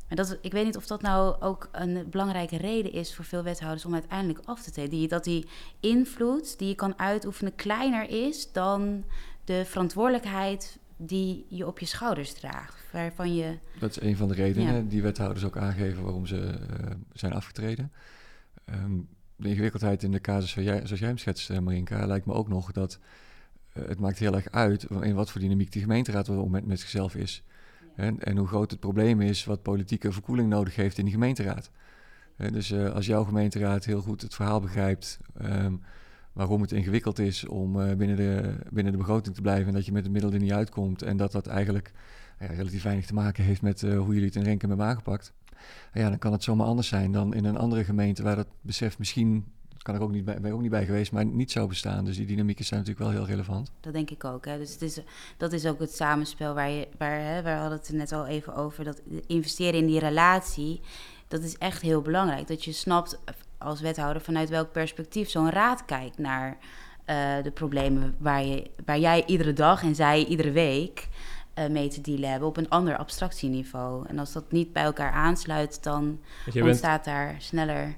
[0.09, 3.43] Maar dat, ik weet niet of dat nou ook een belangrijke reden is voor veel
[3.43, 4.91] wethouders om uiteindelijk af te treden.
[4.91, 5.47] Die, dat die
[5.81, 9.05] invloed die je kan uitoefenen kleiner is dan
[9.45, 12.83] de verantwoordelijkheid die je op je schouders draagt.
[12.93, 13.59] Waarvan je.
[13.79, 14.83] Dat is een van de redenen Ja.
[14.89, 17.93] die wethouders ook aangeven waarom ze eh, zijn afgetreden.
[18.65, 18.93] Ehm,
[19.37, 22.33] de ingewikkeldheid in de casus zoals jij, zoals jij hem schetst, eh, Marinka, lijkt me
[22.33, 22.99] ook nog dat
[23.73, 26.67] eh, het maakt heel erg uit in wat voor dynamiek die gemeenteraad op het moment
[26.67, 27.43] met zichzelf is.
[27.97, 31.71] En, en hoe groot het probleem is wat politieke verkoeling nodig heeft in die gemeenteraad.
[32.37, 35.75] Dus eh, als jouw gemeenteraad heel goed het verhaal begrijpt ehm,
[36.33, 39.87] waarom het ingewikkeld is om eh, binnen, de, binnen de begroting te blijven en dat
[39.87, 41.93] je met de middelen niet uitkomt en dat dat eigenlijk
[42.41, 45.33] ja, relatief weinig te maken heeft met eh, hoe jullie het in Renken hebben aangepakt.
[45.93, 48.99] Ja, dan kan het zomaar anders zijn dan in een andere gemeente waar dat besef
[48.99, 49.45] misschien,
[49.85, 52.05] kan ik ook niet bij, ben ik ook niet bij geweest, maar niet zou bestaan.
[52.05, 53.71] Dus die dynamieken zijn natuurlijk wel heel relevant.
[53.81, 54.45] Dat denk ik ook.
[54.45, 54.59] Hè.
[54.59, 55.01] Dus het is,
[55.37, 56.89] dat is ook het samenspel waar je.
[56.99, 58.85] Waar, hè, we hadden het er net al even over.
[58.85, 60.81] Dat investeren in die relatie.
[61.29, 62.47] Dat is echt heel belangrijk.
[62.47, 63.19] Dat je snapt
[63.59, 66.59] als wethouder vanuit welk perspectief zo'n raad kijkt naar
[67.05, 71.09] eh, de problemen waar, je, waar jij iedere dag en zij iedere week
[71.55, 74.07] eh, mee te dealen hebben op een ander abstractieniveau.
[74.09, 76.21] En als dat niet bij elkaar aansluit, dan
[76.53, 77.97] bent, ontstaat daar sneller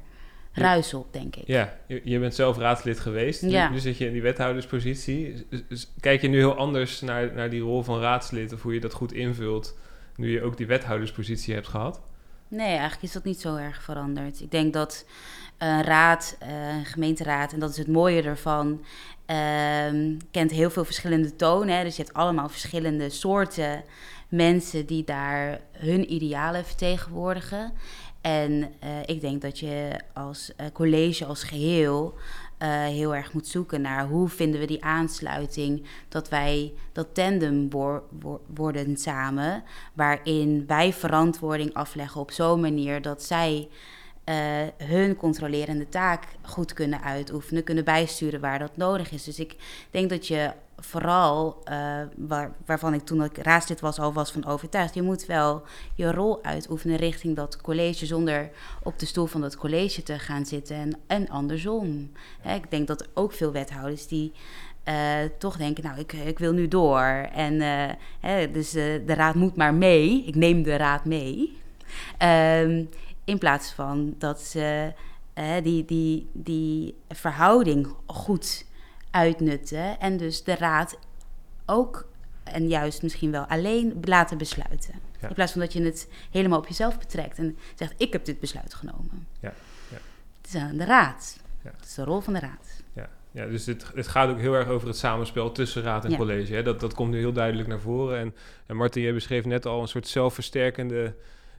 [0.56, 1.46] ruis op, denk ik.
[1.46, 3.42] ja, je, je bent zelf raadslid geweest.
[3.42, 3.68] Nu- Ja.
[3.68, 5.46] Nu, zit je in die wethouderspositie.
[6.00, 8.92] Kijk je nu heel anders naar, naar die rol van raadslid of hoe je dat
[8.92, 9.76] goed invult,
[10.16, 12.00] nu je ook die wethouderspositie hebt gehad?
[12.48, 14.40] Nee, eigenlijk is dat niet zo erg veranderd.
[14.40, 15.06] Ik denk dat
[15.58, 18.84] een raad, eh, een gemeenteraad, en dat is het mooie ervan,
[19.26, 21.76] ehm, kent heel veel verschillende tonen.
[21.76, 21.82] Hè?
[21.84, 23.84] Dus je hebt allemaal verschillende soorten
[24.28, 27.72] mensen die daar hun idealen vertegenwoordigen.
[28.26, 32.14] En eh, ik denk dat je als eh, college als geheel
[32.58, 37.70] eh, heel erg moet zoeken naar hoe vinden we die aansluiting, dat wij dat tandem
[37.70, 39.62] wor- wor- worden samen,
[39.92, 43.68] waarin wij verantwoording afleggen op zo'n manier dat zij
[44.76, 49.24] hun controlerende taak goed kunnen uitoefenen, kunnen bijsturen waar dat nodig is.
[49.24, 49.56] Dus ik
[49.90, 54.46] denk dat je vooral, eh, waar, waarvan ik toen ik raadslid was al was van
[54.46, 55.62] overtuigd, je moet wel
[55.94, 58.50] je rol uitoefenen richting dat college zonder
[58.82, 62.10] op de stoel van dat college te gaan zitten en, en andersom.
[62.40, 64.32] Hè, ik denk dat ook veel wethouders die
[64.84, 67.28] eh, toch denken, nou, ik, ik wil nu door.
[67.32, 70.24] En eh, hè, dus de raad moet maar mee.
[70.26, 71.58] Ik neem de raad mee.
[72.18, 72.84] Ehm,
[73.24, 74.92] in plaats van dat ze
[75.62, 78.65] die, die, die verhouding goed
[79.16, 80.98] uitnutten en dus de raad
[81.66, 82.08] ook
[82.44, 84.94] en juist misschien wel alleen laten besluiten.
[85.20, 85.28] Ja.
[85.28, 88.40] In plaats van dat je het helemaal op jezelf betrekt en zegt: Ik heb dit
[88.40, 89.26] besluit genomen.
[89.40, 89.52] Ja,
[89.90, 89.98] ja.
[90.42, 91.38] Het is aan de raad.
[91.62, 91.70] Ja.
[91.76, 92.82] Het is de rol van de raad.
[92.92, 96.16] Ja, ja dus het, het gaat ook heel erg over het samenspel tussen raad en
[96.16, 96.54] college.
[96.54, 96.62] Hè?
[96.62, 98.18] Dat, dat komt nu heel duidelijk naar voren.
[98.18, 98.34] En,
[98.66, 101.14] en Martin, jij beschreef net al een soort zelfversterkende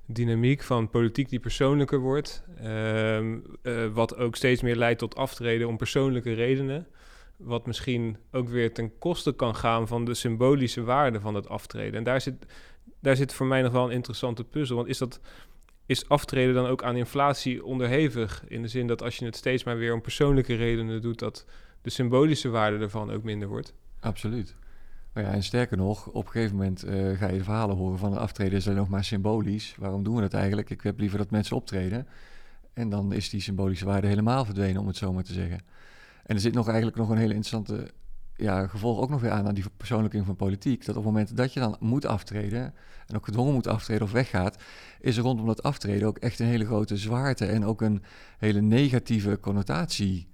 [0.05, 2.43] dynamiek van politiek die persoonlijker wordt.
[2.61, 6.87] Ehm, eh, wat ook steeds meer leidt tot aftreden om persoonlijke redenen.
[7.37, 11.93] Wat misschien ook weer ten koste kan gaan van de symbolische waarde van het aftreden.
[11.93, 12.45] En daar zit,
[12.99, 14.75] daar zit voor mij nog wel een interessante puzzel.
[14.75, 15.19] Want is dat
[15.87, 18.43] is aftreden dan ook aan inflatie onderhevig?
[18.47, 21.45] In de zin dat als je het steeds maar weer om persoonlijke redenen doet, dat
[21.81, 23.73] de symbolische waarde ervan ook minder wordt.
[23.99, 24.55] Absoluut.
[25.13, 27.97] Maar ja, en sterker nog, op een gegeven moment eh, ga je de verhalen horen
[27.97, 29.75] van een aftreden is alleen nog maar symbolisch.
[29.77, 30.69] Waarom doen we dat eigenlijk?
[30.69, 32.07] Ik heb liever dat mensen optreden.
[32.73, 35.59] En dan is die symbolische waarde helemaal verdwenen, om het zo maar te zeggen.
[36.27, 37.91] En er zit nog eigenlijk nog een hele interessante
[38.35, 40.79] ja, gevolg ook nog weer aan aan die persoonlijking van politiek.
[40.85, 42.73] Dat op het moment dat je dan moet aftreden,
[43.07, 44.57] en ook gedwongen moet aftreden of weggaat,
[44.99, 48.03] is er rondom dat aftreden ook echt een hele grote zwaarte en ook een
[48.37, 50.27] hele negatieve connotatie.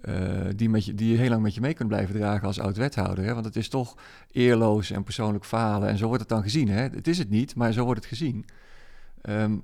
[0.00, 2.60] eh, die, met je, die je heel lang met je mee kunt blijven dragen als
[2.60, 3.34] oud-wethouder.
[3.34, 3.96] Want het is toch
[4.30, 5.88] eerloos en persoonlijk falen.
[5.88, 6.68] En zo wordt het dan gezien.
[6.68, 6.82] Hè?
[6.82, 8.44] Het is het niet, maar zo wordt het gezien.
[9.22, 9.56] Ehm,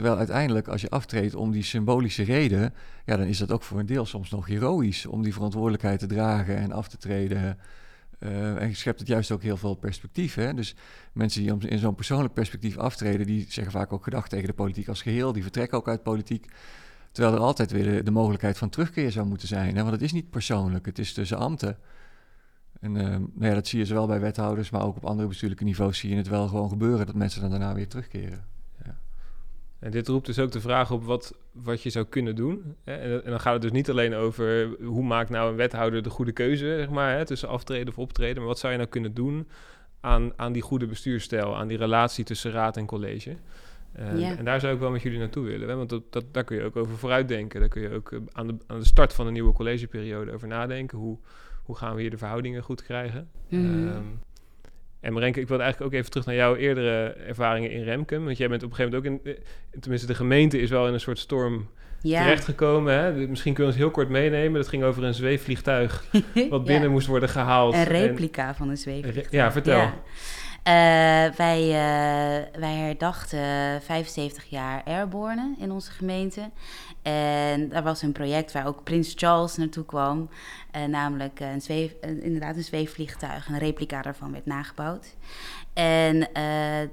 [0.00, 3.78] terwijl uiteindelijk, als je aftreedt om die symbolische reden, ja, dan is dat ook voor
[3.78, 7.58] een deel soms nog heroïsch om die verantwoordelijkheid te dragen en af te treden.
[8.18, 10.34] Eh, en je schept het juist ook heel veel perspectief.
[10.34, 10.54] Hè?
[10.54, 10.74] Dus
[11.12, 14.88] mensen die in zo'n persoonlijk perspectief aftreden, die zeggen vaak ook gedacht tegen de politiek
[14.88, 15.32] als geheel.
[15.32, 16.46] Die vertrekken ook uit politiek.
[17.12, 19.76] Terwijl er altijd weer de, mogelijkheid van terugkeer zou moeten zijn.
[19.76, 19.80] Hè?
[19.80, 21.78] Want het is niet persoonlijk, het is tussen ambten.
[22.80, 25.64] En eh, nou ja, dat zie je zowel bij wethouders, maar ook op andere bestuurlijke
[25.64, 28.59] niveaus zie je het wel gewoon gebeuren dat mensen dan daarna weer terugkeren.
[29.80, 32.74] En dit roept dus ook de vraag op wat, wat je zou kunnen doen.
[32.84, 36.10] En, en dan gaat het dus niet alleen over hoe maakt nou een wethouder de
[36.10, 38.36] goede keuze, zeg maar, hè, tussen aftreden of optreden.
[38.36, 39.48] Maar wat zou je nou kunnen doen
[40.00, 43.36] aan, aan die goede bestuurstijl, aan die relatie tussen raad en college.
[43.92, 44.36] Eh, Ja.
[44.36, 45.68] En daar zou ik wel met jullie naartoe willen.
[45.68, 45.74] Hè?
[45.76, 47.60] Want dat, dat, daar kun je ook over vooruitdenken.
[47.60, 50.48] Daar kun je ook eh, aan, de, aan de start van een nieuwe collegeperiode over
[50.48, 50.98] nadenken.
[50.98, 51.18] Hoe,
[51.64, 53.28] hoe gaan we hier de verhoudingen goed krijgen?
[53.50, 54.02] Ehm,
[55.00, 58.24] en Marenke, ik wil eigenlijk ook even terug naar jouw eerdere ervaringen in Remkem.
[58.24, 59.32] Want jij bent op een gegeven moment ook in...
[59.72, 61.68] eh, Tenminste, de gemeente is wel in een soort storm
[62.00, 62.22] ja.
[62.22, 62.94] terechtgekomen.
[62.94, 63.12] Hè?
[63.28, 64.60] Misschien kun je ons heel kort meenemen.
[64.60, 66.04] Dat ging over een zweefvliegtuig
[66.50, 66.90] wat binnen Ja.
[66.90, 67.74] moest worden gehaald.
[67.74, 69.30] Een En- replica van een zweefvliegtuig.
[69.30, 69.78] ja, vertel.
[69.78, 69.94] Ja.
[70.62, 70.72] Eh,
[71.36, 76.50] wij, eh, wij herdachten 75 jaar Airborne in onze gemeente.
[77.02, 80.28] En daar was een project waar ook Prins Charles naartoe kwam.
[80.70, 83.48] Eh, namelijk een zweef, inderdaad een zweefvliegtuig.
[83.48, 85.16] Een replica daarvan werd nagebouwd.
[85.72, 86.28] En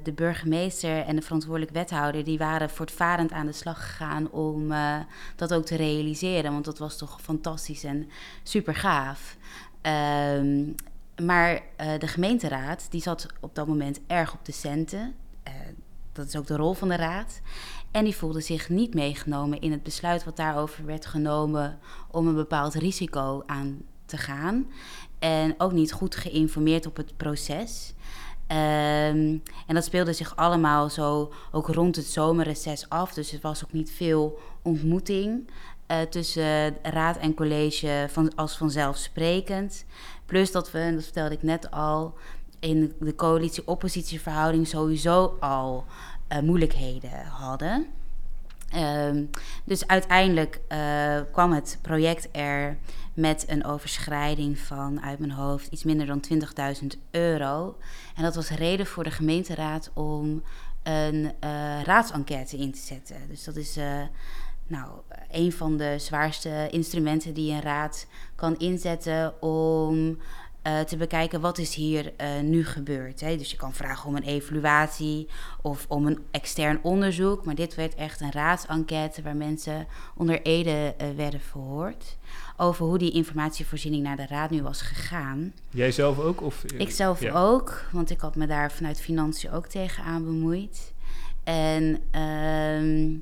[0.03, 2.23] de burgemeester en de verantwoordelijk wethouder...
[2.23, 4.73] die waren voortvarend aan de slag gegaan om
[5.35, 6.51] dat ook te realiseren.
[6.51, 8.09] Want dat was toch fantastisch en
[8.43, 9.37] super gaaf.
[9.81, 10.63] Ehm,
[11.23, 15.15] maar eh, de gemeenteraad die zat op dat moment erg op de centen.
[15.43, 15.53] Eh,
[16.11, 17.41] dat is ook de rol van de raad.
[17.91, 21.79] En die voelde zich niet meegenomen in het besluit wat daarover werd genomen
[22.11, 24.67] om een bepaald risico aan te gaan.
[25.19, 27.93] En ook niet goed geïnformeerd op het proces.
[28.47, 33.13] Ehm, en dat speelde zich allemaal zo ook rond het zomerreces af.
[33.13, 35.49] Dus er was ook niet veel ontmoeting
[35.87, 39.85] eh, tussen raad en college van, als vanzelfsprekend.
[40.27, 42.13] Plus dat we, en dat vertelde ik net al,
[42.59, 45.85] in de coalitie-oppositieverhouding sowieso al
[46.27, 47.87] eh, moeilijkheden hadden.
[48.69, 49.23] Ehm,
[49.63, 52.77] dus uiteindelijk eh, kwam het project er
[53.13, 56.23] met een overschrijding van uit mijn hoofd iets minder dan
[56.81, 57.77] 20.000 euro.
[58.15, 60.43] En dat was reden voor de gemeenteraad om
[60.83, 63.15] een eh raadsenquête in te zetten.
[63.27, 63.77] Dus dat is
[64.67, 64.89] nou,
[65.31, 70.17] een van de zwaarste instrumenten die een raad kan inzetten om
[70.67, 73.19] eh, te bekijken wat is hier eh, nu gebeurd.
[73.19, 73.37] Hè?
[73.37, 75.27] Dus je kan vragen om een evaluatie
[75.61, 77.45] of om een extern onderzoek.
[77.45, 82.17] Maar dit werd echt een raadsenquête waar mensen onder ede eh, werden verhoord.
[82.57, 85.53] Over hoe die informatievoorziening naar de raad nu was gegaan.
[85.69, 86.41] Jij zelf ook?
[86.41, 87.33] Of, Ik zelf ja.
[87.33, 90.93] ook, want ik had me daar vanuit financiën ook tegenaan bemoeid.
[91.43, 93.15] En ehm,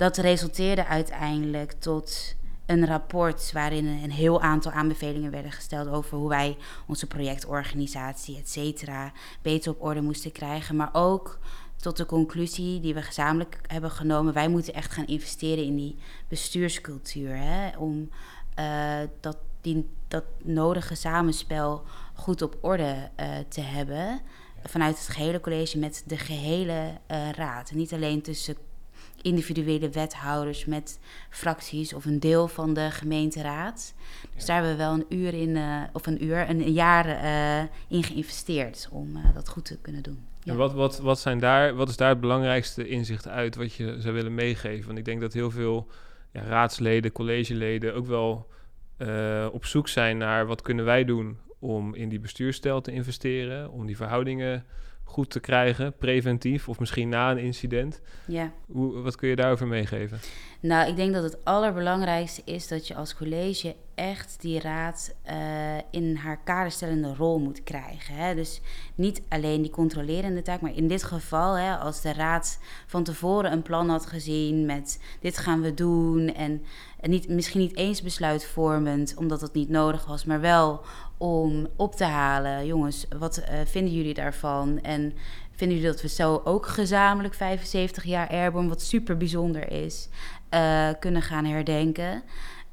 [0.00, 2.34] dat resulteerde uiteindelijk tot
[2.66, 8.48] een rapport waarin een heel aantal aanbevelingen werden gesteld over hoe wij onze projectorganisatie, et
[8.48, 10.76] cetera, beter op orde moesten krijgen.
[10.76, 11.38] Maar ook
[11.76, 14.32] tot de conclusie die we gezamenlijk hebben genomen.
[14.32, 15.96] Wij moeten echt gaan investeren in die
[16.28, 17.36] bestuurscultuur.
[17.36, 18.10] Hè, om
[18.54, 21.82] eh, dat, die, dat nodige samenspel
[22.14, 24.20] goed op orde eh, te hebben.
[24.64, 27.72] Vanuit het gehele college met de gehele eh, raad.
[27.72, 28.56] Niet alleen tussen
[29.22, 30.98] individuele wethouders met
[31.30, 33.94] fracties of een deel van de gemeenteraad.
[34.34, 37.68] Dus daar hebben we wel een uur in, uh, of een uur, een, jaar uh,
[37.88, 40.18] in geïnvesteerd om uh, dat goed te kunnen doen.
[40.42, 40.52] Ja.
[40.52, 43.96] En wat, wat, wat, zijn daar, wat is daar het belangrijkste inzicht uit wat je
[43.98, 44.86] zou willen meegeven?
[44.86, 45.86] Want ik denk dat heel veel
[46.32, 48.48] ja, raadsleden, collegeleden ook wel
[49.52, 53.86] op zoek zijn naar wat kunnen wij doen om in die bestuursstijl te investeren, om
[53.86, 54.64] die verhoudingen
[55.10, 58.00] goed te krijgen, preventief of misschien na een incident.
[58.26, 58.52] Ja.
[58.66, 60.18] Hoe, wat kun je daarover meegeven?
[60.60, 65.34] Nou, ik denk dat het allerbelangrijkste is dat je als college echt die raad uh,
[65.90, 68.14] in haar kaderstellende rol moet krijgen.
[68.14, 68.34] Hè?
[68.34, 68.60] Dus
[68.94, 73.52] niet alleen die controlerende taak, maar in dit geval, hè, als de raad van tevoren
[73.52, 76.62] een plan had gezien met dit gaan we doen en,
[77.00, 80.80] en niet, misschien niet eens besluitvormend, omdat het niet nodig was, maar wel
[81.18, 82.66] om op te halen.
[82.66, 84.80] Jongens, wat uh, vinden jullie daarvan?
[84.80, 85.12] En
[85.50, 90.08] vinden jullie dat we zo ook gezamenlijk 75 jaar Airborne, wat super bijzonder is,
[90.54, 92.22] uh, kunnen gaan herdenken?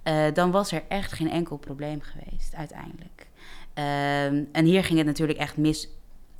[0.03, 3.27] Uh, dan was er echt geen enkel probleem geweest uiteindelijk.
[3.73, 5.89] Ehm, en hier ging het natuurlijk echt mis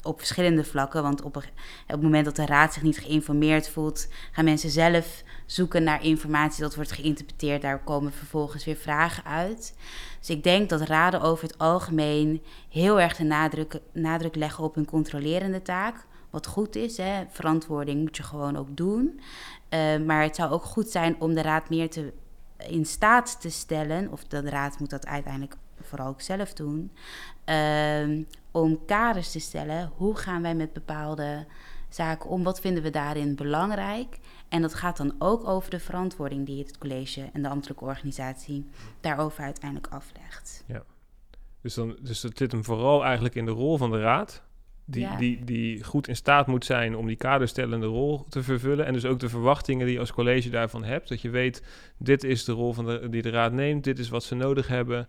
[0.08, 1.04] op verschillende vlakken.
[1.04, 1.44] Want op, op
[1.88, 6.62] het moment dat de raad zich niet geïnformeerd voelt, gaan mensen zelf zoeken naar informatie.
[6.62, 7.62] Dat wordt geïnterpreteerd.
[7.62, 9.76] Daar komen vervolgens weer vragen uit.
[10.20, 14.76] Dus ik denk dat raden over het algemeen heel erg de nadruk, nadruk leggen op
[14.76, 16.06] hun controlerende taak.
[16.30, 17.24] Wat goed is, hè.
[17.30, 19.20] verantwoording moet je gewoon ook doen.
[19.70, 22.14] Uh, maar het zou ook goed zijn om de raad meer te,
[22.58, 25.56] in staat te stellen, of de raad moet dat uiteindelijk
[25.88, 26.92] vooral ook zelf doen,
[27.46, 29.92] uh, om kaders te stellen.
[29.96, 31.46] Hoe gaan wij met bepaalde
[31.90, 32.44] zaken om?
[32.44, 34.20] Wat vinden we daarin belangrijk?
[34.50, 38.66] En dat gaat dan ook over de verantwoording die het college en de ambtelijke organisatie
[39.02, 40.64] daarover uiteindelijk aflegt.
[40.68, 40.84] Ja.
[41.62, 44.46] Dus, dan, dus dat zit hem vooral eigenlijk in de rol van de raad.
[44.90, 48.86] Die, die, die goed in staat moet zijn om die kaderstellende rol te vervullen.
[48.86, 51.08] En dus ook de verwachtingen die je als college daarvan hebt.
[51.10, 51.64] Dat je weet,
[51.98, 54.68] dit is de rol van de, die de raad neemt, dit is wat ze nodig
[54.68, 55.08] hebben.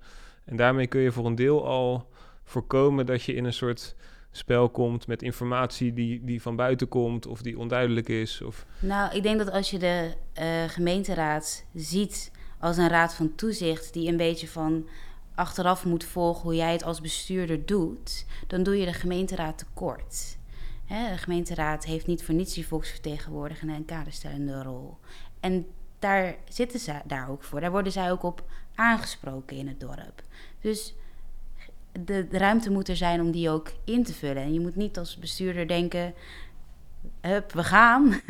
[0.48, 2.08] En daarmee kun je voor een deel al
[2.44, 3.96] voorkomen dat je in een soort
[4.30, 8.42] spel komt met informatie die, die van buiten komt of die onduidelijk is?
[8.42, 8.66] Of...
[8.78, 13.92] Nou, ik denk dat als je de uh, gemeenteraad ziet als een raad van toezicht
[13.92, 14.88] die een beetje van
[15.34, 20.38] achteraf moet volgen hoe jij het als bestuurder doet, dan doe je de gemeenteraad tekort.
[20.84, 24.96] Hè, de gemeenteraad heeft niet voor niets die volksvertegenwoordiger en kaderstellende rol.
[25.40, 25.66] En
[25.98, 27.60] daar zitten ze daar ook voor.
[27.60, 28.44] Daar worden zij ook op
[28.78, 30.22] aangesproken in het dorp.
[30.60, 30.94] Dus
[32.04, 34.42] de, ruimte moet er zijn om die ook in te vullen.
[34.42, 36.14] En je moet niet als bestuurder denken,
[37.20, 38.20] hup, we gaan.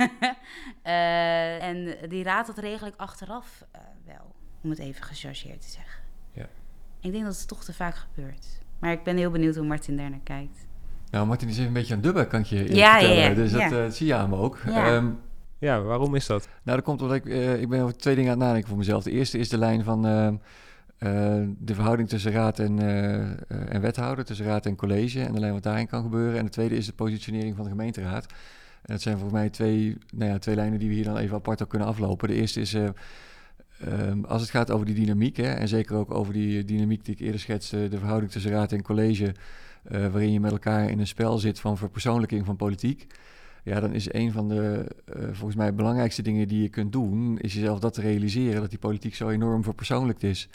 [0.85, 5.69] uh, en die raad dat regel ik achteraf uh, wel, om het even gechargeerd te
[5.69, 6.03] zeggen.
[6.33, 6.49] Ja.
[7.01, 8.47] Ik denk dat het toch te vaak gebeurt.
[8.79, 10.67] Maar ik ben heel benieuwd hoe Martin daar naar kijkt.
[11.11, 13.17] Nou, Martin is even een beetje aan dubben, kan ik je ja, vertellen.
[13.17, 13.35] Ja, ja.
[13.35, 14.59] Dus dat uh, zie je aan me ook.
[14.67, 15.21] Um,
[15.59, 16.49] ja, waarom is dat?
[16.63, 17.25] Nou, dat komt omdat ik,
[17.61, 19.03] ik ben over twee dingen aan het nadenken voor mezelf.
[19.03, 20.35] De eerste is de lijn van ehm,
[20.99, 25.53] uh, de verhouding tussen raad en, uh, en wethouder, tussen raad en college en alleen
[25.53, 26.39] wat daarin kan gebeuren.
[26.39, 28.27] En de tweede is de positionering van de gemeenteraad.
[28.83, 31.37] En dat zijn voor mij twee, nou ja, twee lijnen die we hier dan even
[31.37, 32.29] apart ook kunnen aflopen.
[32.29, 36.33] De eerste is, um, als het gaat over die dynamiek, hè, en zeker ook over
[36.33, 39.35] die dynamiek die ik eerder schetste, de verhouding tussen raad en college,
[39.83, 43.07] waarin je met elkaar in een spel zit van verpersoonlijking van politiek.
[43.69, 47.55] Ja, dan is een van de volgens mij belangrijkste dingen die je kunt doen, is
[47.55, 50.49] jezelf dat te realiseren, dat die politiek zo enorm verpersoonlijkt is.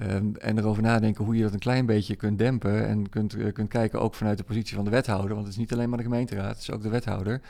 [0.00, 2.86] Um, en erover nadenken hoe je dat een klein beetje kunt dempen.
[2.86, 5.30] En kunt, uh, kunt kijken ook vanuit de positie van de wethouder.
[5.30, 7.40] Want het is niet alleen maar de gemeenteraad, het is ook de wethouder.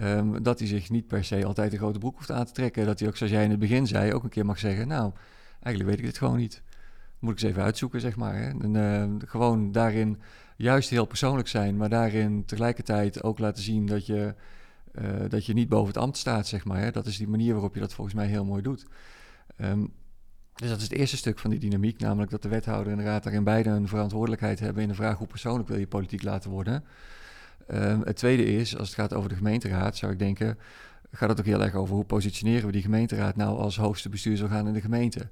[0.00, 2.86] Um, dat hij zich niet per se altijd een grote broek hoeft aan te trekken.
[2.86, 5.12] Dat hij ook, zoals jij in het begin zei, ook een keer mag zeggen: Nou,
[5.60, 6.62] eigenlijk weet ik dit gewoon niet.
[7.18, 8.34] Moet ik eens even uitzoeken, zeg maar.
[8.34, 8.48] Hè?
[8.48, 10.20] En, uh, gewoon daarin
[10.56, 14.34] juist heel persoonlijk zijn, maar daarin tegelijkertijd ook laten zien dat je,
[15.00, 16.80] uh, dat je niet boven het ambt staat, zeg maar.
[16.80, 16.90] Hè?
[16.90, 18.86] Dat is die manier waarop je dat volgens mij heel mooi doet.
[19.60, 19.92] Um,
[20.54, 23.04] dus dat is het eerste stuk van die dynamiek, namelijk dat de wethouder en de
[23.04, 26.50] raad daarin beide een verantwoordelijkheid hebben in de vraag hoe persoonlijk wil je politiek laten
[26.50, 26.84] worden.
[27.72, 30.58] Um, het tweede is, als het gaat over de gemeenteraad, zou ik denken,
[31.10, 34.66] gaat het ook heel erg over hoe positioneren we die gemeenteraad nou als hoogste bestuursorgaan
[34.66, 35.28] in de gemeente.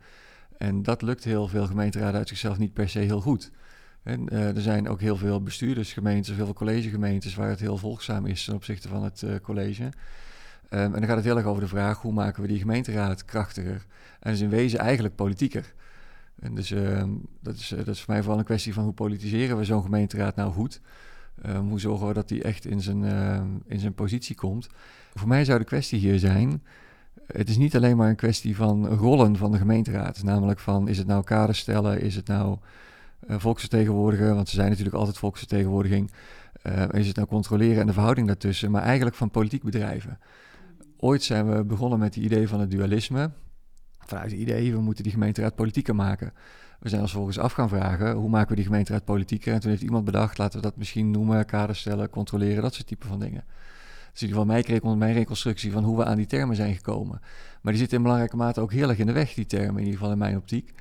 [0.59, 3.51] En dat lukt heel veel gemeenteraden uit zichzelf niet per se heel goed.
[4.03, 8.27] En, uh, er zijn ook heel veel bestuurdersgemeentes, heel veel collegegemeentes waar het heel volgzaam
[8.27, 9.83] is ten opzichte van het uh, college.
[9.83, 9.91] Um,
[10.71, 13.87] en dan gaat het heel erg over de vraag hoe maken we die gemeenteraad krachtiger.
[14.21, 15.75] En is in wezen eigenlijk politieker.
[16.41, 17.03] En dus uh,
[17.41, 19.83] dat, is, uh, dat is voor mij vooral een kwestie van hoe politiseren we zo'n
[19.83, 20.81] gemeenteraad nou goed.
[21.47, 23.05] Um, hoe zorgen we dat die echt in zijn,
[23.67, 24.69] in zijn positie komt.
[25.15, 26.62] Voor mij zou de kwestie hier zijn,
[27.27, 30.23] het is niet alleen maar een kwestie van rollen van de gemeenteraad.
[30.23, 32.59] Namelijk van, is het nou kader stellen, is het nou
[33.29, 36.11] volksvertegenwoordiger, want ze zijn natuurlijk altijd volksvertegenwoordiging.
[36.67, 40.19] Uh, is het nou controleren en de verhouding daartussen, maar eigenlijk van politiek bedrijven
[41.03, 43.31] ooit zijn we begonnen met het idee van het dualisme.
[43.99, 46.33] Vanuit het idee, we moeten die gemeenteraad politieker maken.
[46.81, 49.53] We zijn ons vervolgens af gaan vragen, hoe maken we die gemeenteraad politieker?
[49.53, 52.87] En toen heeft iemand bedacht, laten we dat misschien noemen, kader stellen, controleren, dat soort
[52.87, 53.45] type van dingen.
[54.13, 57.21] Dus in ieder geval mijn, mijn reconstructie van hoe we aan die termen zijn gekomen.
[57.61, 59.85] Maar die zitten in belangrijke mate ook heel erg in de weg, die termen, in
[59.85, 60.73] ieder geval in mijn optiek.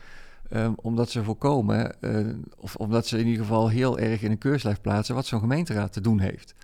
[0.56, 4.38] Um, omdat ze voorkomen, uh, of omdat ze in ieder geval heel erg in een
[4.38, 6.56] keurslijf plaatsen wat zo'n gemeenteraad te doen heeft.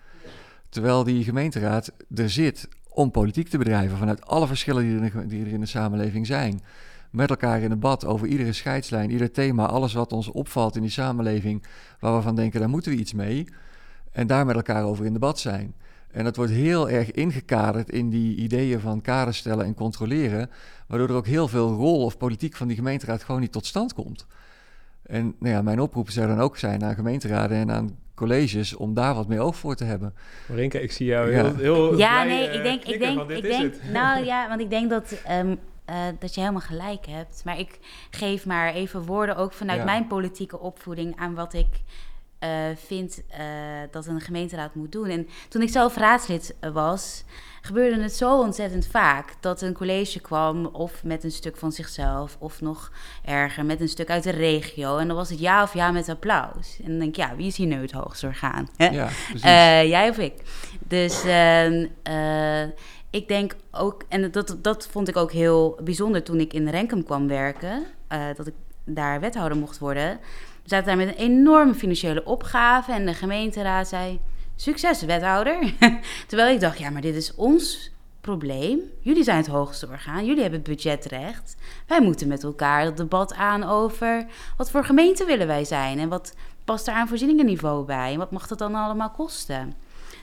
[0.69, 5.45] Terwijl die gemeenteraad er zit om politiek te bedrijven vanuit alle verschillen die er, die
[5.45, 6.61] er in de samenleving zijn.
[7.11, 10.91] Met elkaar in debat over iedere scheidslijn, ieder thema, alles wat ons opvalt in die
[10.91, 11.65] samenleving,
[11.99, 13.47] waar we van denken, daar moeten we iets mee.
[14.11, 15.75] En daar met elkaar over in debat zijn.
[16.11, 20.49] En dat wordt heel erg ingekaderd in die ideeën van kader stellen en controleren,
[20.87, 23.93] waardoor er ook heel veel rol of politiek van die gemeenteraad gewoon niet tot stand
[23.93, 24.27] komt.
[25.03, 28.93] En nou ja, mijn oproep zou dan ook zijn aan gemeenteraden en aan colleges om
[28.93, 30.13] daar wat meer oog voor te hebben.
[30.47, 34.23] Marinka, ik zie jou heel, heel Ja, nee, ik denk, ik denk, ik denk, nou
[34.31, 37.41] ja, want ik denk dat, um, uh, dat je helemaal gelijk hebt.
[37.45, 37.79] Maar ik
[38.11, 41.67] geef maar even woorden ook vanuit mijn politieke opvoeding aan wat ik
[42.43, 43.37] uh, vind uh,
[43.91, 45.09] dat een gemeenteraad moet doen.
[45.09, 47.23] En toen ik zelf raadslid was,
[47.61, 52.37] gebeurde het zo ontzettend vaak dat een college kwam of met een stuk van zichzelf,
[52.39, 52.91] of nog
[53.25, 54.97] erger, met een stuk uit de regio.
[54.97, 56.77] En dan was het ja of ja met applaus.
[56.83, 58.69] En dan denk ik, ja, wie is hier nu het hoogst orgaan?
[58.77, 60.33] Ja, uh, jij of ik?
[60.79, 61.87] Dus ehm,
[63.09, 67.03] ik denk ook, en dat, dat vond ik ook heel bijzonder toen ik in Renkum
[67.03, 67.85] kwam werken,
[68.35, 70.19] dat ik daar wethouder mocht worden
[70.67, 74.19] we zaten daar met een enorme financiële opgave en de gemeenteraad zei:
[74.55, 75.73] Succes, wethouder.
[76.27, 78.79] Terwijl ik dacht: ja, maar dit is ons probleem.
[78.99, 81.55] Jullie zijn het hoogste orgaan, jullie hebben het budgetrecht.
[81.85, 84.25] Wij moeten met elkaar het debat aan over
[84.57, 88.31] wat voor gemeente willen wij zijn en wat past er aan voorzieningenniveau bij en wat
[88.31, 89.73] mag dat dan allemaal kosten.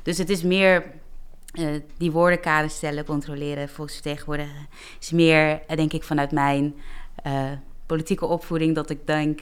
[0.02, 0.84] Dus het is meer
[1.52, 4.68] uh, die woordenkade stellen, controleren, volksvertegenwoordigen.
[5.00, 6.74] is meer, uh, denk ik, vanuit mijn
[7.26, 7.50] uh,
[7.86, 9.40] politieke opvoeding dat ik denk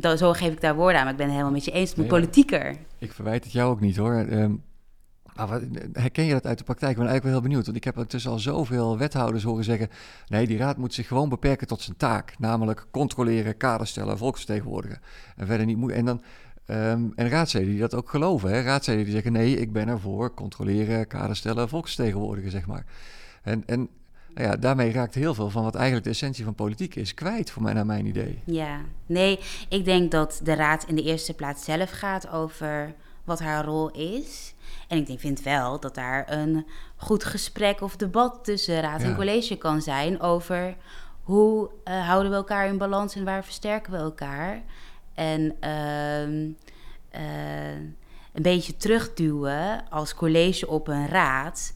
[0.00, 1.02] zo geef ik daar woorden aan.
[1.02, 1.88] Maar ik ben het helemaal met je eens.
[1.88, 2.76] Het moet politieker.
[2.98, 4.14] Ik verwijt het jou ook niet hoor.
[4.14, 4.62] Um,
[5.34, 6.90] wat, herken je dat uit de praktijk?
[6.90, 7.64] Ik ben eigenlijk wel heel benieuwd.
[7.64, 9.88] Want ik heb intussen al zoveel wethouders horen zeggen...
[10.28, 12.34] nee, die raad moet zich gewoon beperken tot zijn taak.
[12.38, 15.00] Namelijk controleren, kader stellen, volksvertegenwoordigen.
[15.36, 16.22] En verder niet En dan...
[16.66, 18.50] Um, en raadsleden die dat ook geloven.
[18.50, 18.60] Hè?
[18.60, 22.84] Raadsleden die zeggen: nee, ik ben er voor controleren, kader stellen, volksvertegenwoordigen, zeg maar.
[23.42, 23.88] En, en
[24.34, 27.50] nou ja, daarmee raakt heel veel van wat eigenlijk de essentie van politiek is kwijt,
[27.50, 28.42] voor mij naar mijn idee.
[28.44, 32.94] Ja, nee, ik denk dat de raad in de eerste plaats zelf gaat over
[33.24, 34.54] wat haar rol is.
[34.88, 36.66] En ik denk, vind wel dat daar een
[36.96, 40.76] goed gesprek of debat tussen raad en college kan zijn over
[41.22, 44.62] hoe uh, houden we elkaar in balans en waar versterken we elkaar.
[45.14, 46.28] En uh,
[47.20, 47.74] uh,
[48.32, 51.74] een beetje terugduwen als college op een raad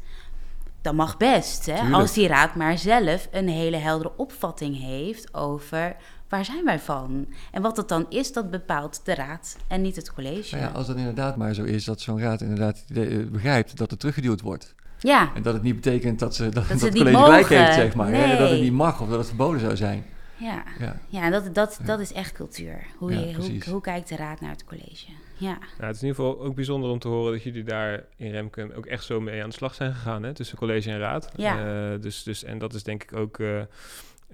[0.89, 1.67] dat mag best.
[1.67, 1.93] Hè?
[1.93, 5.97] Als die raad maar zelf een hele heldere opvatting heeft over
[6.29, 7.27] waar zijn wij van?
[7.53, 10.57] En wat dat dan is, dat bepaalt de raad en niet het college.
[10.57, 13.91] Nou ja, als dat inderdaad maar zo is, dat zo'n raad inderdaad eh, begrijpt dat
[13.91, 14.75] het teruggeduwd wordt.
[14.99, 15.31] Ja.
[15.35, 17.95] En dat het niet betekent dat, ze, dat, dat, dat het college gelijk heeft, zeg
[17.95, 18.11] maar.
[18.11, 18.37] Nee.
[18.37, 20.05] Dat het niet mag of dat het verboden zou zijn.
[20.39, 21.01] Ja, ja.
[21.09, 22.87] ja dat, dat, dat is echt cultuur.
[22.97, 25.07] Hoe, je, hoe, hoe kijkt de raad naar het college?
[25.37, 25.59] Ja.
[25.59, 28.31] Nou, het is in ieder geval ook bijzonder om te horen dat jullie daar in
[28.31, 31.31] Remken ook echt zo mee aan de slag zijn gegaan, hè, tussen college en raad.
[31.37, 31.93] Ja.
[31.93, 33.61] Uh, dus, dus, en dat is denk ik ook uh,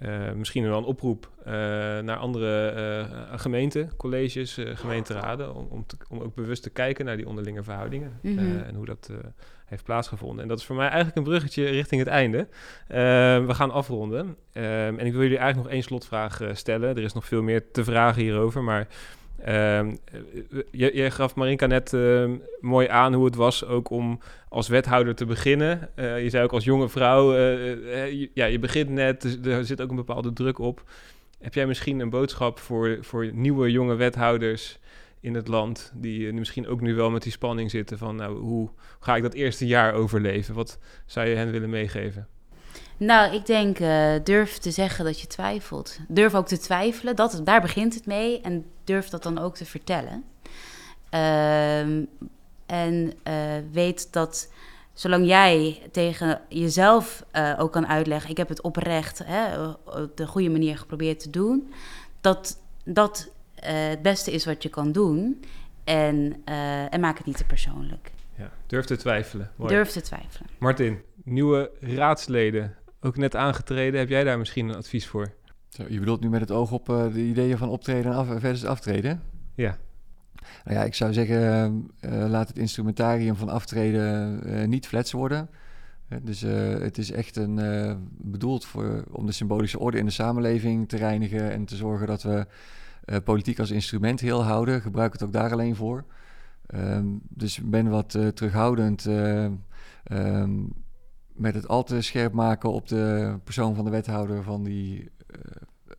[0.03, 1.31] uh, misschien wel een oproep
[2.05, 7.29] naar andere gemeenten, colleges, gemeenteraden, om, om, te, om, ook bewust te kijken naar die
[7.29, 8.63] onderlinge verhoudingen mm -hmm.
[8.63, 9.11] en hoe dat
[9.65, 10.43] heeft plaatsgevonden.
[10.43, 12.49] En dat is voor mij eigenlijk een bruggetje richting het einde.
[13.47, 14.37] we gaan afronden.
[14.53, 16.97] en ik wil jullie eigenlijk nog één slotvraag stellen.
[16.97, 18.87] Er is nog veel meer te vragen hierover, maar
[19.49, 19.99] Um,
[20.71, 21.97] je, je, gaf Marinka net
[22.61, 25.91] mooi aan hoe het was ook om als wethouder te beginnen.
[25.97, 27.35] Je zei ook als jonge vrouw,
[28.35, 30.83] ja, je begint net, dus er zit ook een bepaalde druk op.
[31.41, 34.79] Heb jij misschien een boodschap voor, voor nieuwe jonge wethouders
[35.25, 38.71] in het land, die misschien ook nu wel met die spanning zitten van, nou, hoe
[39.01, 40.55] ga ik dat eerste jaar overleven?
[40.55, 42.29] Wat zou je hen willen meegeven?
[42.97, 45.99] Nou, ik denk uh, durf te zeggen dat je twijfelt.
[46.09, 48.41] Durf ook te twijfelen, dat, daar begint het mee.
[48.41, 50.25] En durf dat dan ook te vertellen.
[51.15, 51.81] Uh,
[52.67, 53.35] en uh,
[53.73, 54.53] weet dat
[54.93, 57.25] zolang jij tegen jezelf
[57.59, 58.31] ook kan uitleggen...
[58.31, 61.73] ik heb het oprecht hè, op de goede manier geprobeerd te doen...
[62.21, 63.31] dat dat
[63.73, 65.45] het beste is wat je kan doen.
[65.85, 66.45] En,
[66.91, 68.13] en maak het niet te persoonlijk.
[68.37, 69.51] Ja, durf te twijfelen.
[69.57, 69.75] Mooi.
[69.75, 70.51] Durf te twijfelen.
[70.59, 74.01] Martin, nieuwe raadsleden ook net aangetreden.
[74.01, 75.33] Heb jij daar misschien een advies voor?
[75.69, 78.27] Zo, je bedoelt nu met het oog op uh, de ideeën van optreden en af,
[78.39, 79.23] versus aftreden?
[79.55, 79.79] Ja.
[80.65, 85.49] Nou ja, ik zou zeggen, uh, laat het instrumentarium van aftreden uh, niet flats worden.
[86.09, 90.05] Hè, Dus eh, het is echt een, eh, bedoeld voor, om de symbolische orde in
[90.05, 92.47] de samenleving te reinigen en te zorgen dat we
[93.05, 94.81] eh, politiek als instrument heel houden.
[94.81, 96.05] Gebruik het ook daar alleen voor.
[96.67, 99.45] Ehm, dus ik ben wat eh, terughoudend eh,
[100.05, 100.63] ehm,
[101.33, 105.11] met het al te scherp maken op de persoon van de wethouder van, die,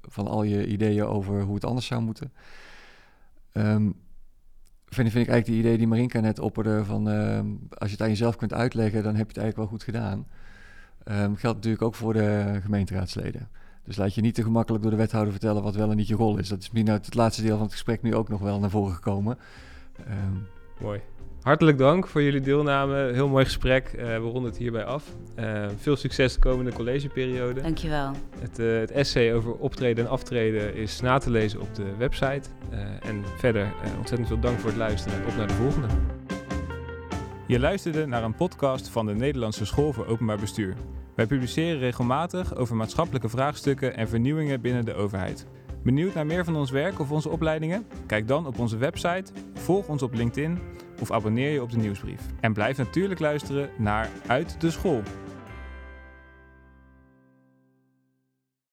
[0.01, 2.33] van al je ideeën over hoe het anders zou moeten.
[3.51, 3.91] Ehm,
[4.85, 7.07] vind, vind ik eigenlijk de idee die Marinka net opperde van
[7.69, 10.27] als je het aan jezelf kunt uitleggen, dan heb je het eigenlijk wel goed gedaan.
[11.03, 13.49] Ehm, geldt natuurlijk ook voor de gemeenteraadsleden.
[13.86, 16.15] Dus laat je niet te gemakkelijk door de wethouder vertellen wat wel en niet je
[16.15, 16.47] rol is.
[16.49, 18.69] Dat is misschien uit het laatste deel van het gesprek nu ook nog wel naar
[18.69, 19.38] voren gekomen.
[20.07, 20.38] Ehm,
[20.81, 20.99] Mooi.
[21.41, 23.11] Hartelijk dank voor jullie deelname.
[23.13, 23.88] Heel mooi gesprek.
[23.88, 25.03] Eh, we ronden het hierbij af.
[25.36, 27.61] Eh, veel succes de komende collegeperiode.
[27.61, 28.11] Dankjewel.
[28.39, 32.49] Het, eh, het essay over optreden en aftreden is na te lezen op de website.
[32.69, 35.88] Eh, en verder eh, ontzettend veel dank voor het luisteren en op naar de volgende.
[37.47, 40.75] Je luisterde naar een podcast van de Nederlandse School voor Openbaar Bestuur.
[41.16, 45.45] Wij publiceren regelmatig over maatschappelijke vraagstukken en vernieuwingen binnen de overheid.
[45.84, 47.86] Benieuwd naar meer van ons werk of onze opleidingen?
[48.05, 50.59] Kijk dan op onze website, volg ons op LinkedIn
[51.01, 52.22] of abonneer je op de nieuwsbrief.
[52.39, 55.01] En blijf natuurlijk luisteren naar Uit de School.